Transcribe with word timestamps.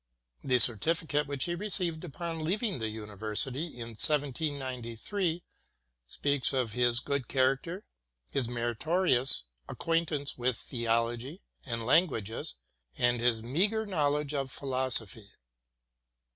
The 0.43 0.57
certificate 0.57 1.27
which 1.27 1.43
he 1.43 1.53
received 1.53 2.03
upon 2.03 2.43
leaving 2.43 2.79
the 2.79 2.89
University 2.89 3.67
in 3.67 3.89
1793 3.89 5.43
speaks 6.07 6.53
of 6.53 6.71
his 6.73 6.99
good 7.01 7.27
character, 7.27 7.85
his 8.31 8.47
meritorious 8.47 9.43
acquaintance 9.69 10.39
with 10.39 10.57
theology 10.57 11.43
and 11.67 11.85
languages, 11.85 12.55
and 12.97 13.19
his 13.19 13.43
meagre 13.43 13.85
knowledge 13.85 14.33
of 14.33 14.49
philosophy. 14.49 15.29